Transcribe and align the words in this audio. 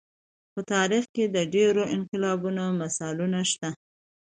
په 0.53 0.59
تاریخ 0.73 1.03
کې 1.15 1.23
د 1.35 1.37
ډېرو 1.53 1.83
انقلابونو 1.95 2.63
مثالونه 2.81 3.39
شته. 3.51 3.69